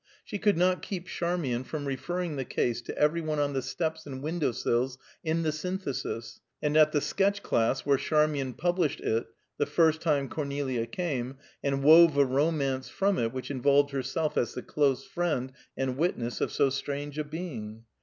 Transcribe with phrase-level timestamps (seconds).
[0.23, 4.07] She could not keep Charmian from referring the case to every one on the steps
[4.07, 9.27] and window sills in the Synthesis, and at the sketch class, where Charmian published it
[9.59, 14.55] the first time Cornelia came, and wove a romance from it which involved herself as
[14.55, 17.83] the close friend and witness of so strange a being.